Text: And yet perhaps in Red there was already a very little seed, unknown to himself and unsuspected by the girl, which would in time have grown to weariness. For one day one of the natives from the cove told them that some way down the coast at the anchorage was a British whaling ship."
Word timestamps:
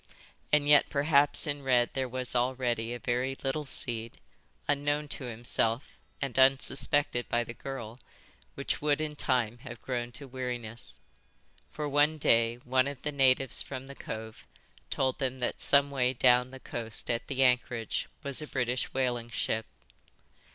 And 0.51 0.67
yet 0.67 0.89
perhaps 0.89 1.45
in 1.45 1.61
Red 1.61 1.91
there 1.93 2.09
was 2.09 2.35
already 2.35 2.91
a 2.91 2.97
very 2.97 3.37
little 3.43 3.65
seed, 3.65 4.19
unknown 4.67 5.07
to 5.09 5.25
himself 5.25 5.95
and 6.19 6.39
unsuspected 6.39 7.29
by 7.29 7.43
the 7.43 7.53
girl, 7.53 7.99
which 8.55 8.81
would 8.81 8.99
in 8.99 9.15
time 9.15 9.59
have 9.59 9.79
grown 9.83 10.11
to 10.13 10.27
weariness. 10.27 10.97
For 11.69 11.87
one 11.87 12.17
day 12.17 12.55
one 12.63 12.87
of 12.87 13.03
the 13.03 13.11
natives 13.11 13.61
from 13.61 13.85
the 13.85 13.93
cove 13.93 14.47
told 14.89 15.19
them 15.19 15.37
that 15.37 15.61
some 15.61 15.91
way 15.91 16.13
down 16.13 16.49
the 16.49 16.59
coast 16.59 17.11
at 17.11 17.27
the 17.27 17.43
anchorage 17.43 18.07
was 18.23 18.41
a 18.41 18.47
British 18.47 18.91
whaling 18.95 19.29
ship." 19.29 19.67